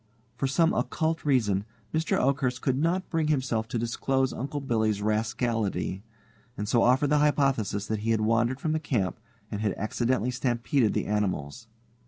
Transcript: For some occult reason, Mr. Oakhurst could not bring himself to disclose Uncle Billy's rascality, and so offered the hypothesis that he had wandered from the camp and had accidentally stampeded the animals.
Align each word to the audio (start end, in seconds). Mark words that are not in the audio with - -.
For 0.35 0.47
some 0.47 0.73
occult 0.73 1.23
reason, 1.23 1.63
Mr. 1.93 2.17
Oakhurst 2.17 2.63
could 2.63 2.75
not 2.79 3.11
bring 3.11 3.27
himself 3.27 3.67
to 3.67 3.77
disclose 3.77 4.33
Uncle 4.33 4.59
Billy's 4.59 4.99
rascality, 4.99 6.01
and 6.57 6.67
so 6.67 6.81
offered 6.81 7.11
the 7.11 7.19
hypothesis 7.19 7.85
that 7.85 7.99
he 7.99 8.09
had 8.09 8.21
wandered 8.21 8.59
from 8.59 8.71
the 8.71 8.79
camp 8.79 9.19
and 9.51 9.61
had 9.61 9.75
accidentally 9.77 10.31
stampeded 10.31 10.95
the 10.95 11.05
animals. 11.05 11.67